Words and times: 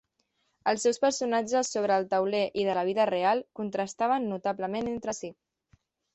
Els 0.69 0.85
seus 0.85 0.97
personatges 1.03 1.69
sobre 1.75 1.97
el 2.03 2.07
tauler 2.13 2.41
i 2.63 2.65
de 2.71 2.79
la 2.79 2.87
vida 2.89 3.07
real 3.11 3.45
contrastaven 3.61 4.27
notablement 4.33 4.91
entre 4.97 5.17
si. 5.21 5.33